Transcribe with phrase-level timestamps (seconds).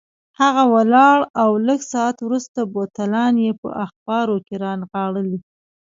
[0.41, 5.39] هغه ولاړ او لږ ساعت وروسته بوتلان یې په اخبارو کې رانغاړلي.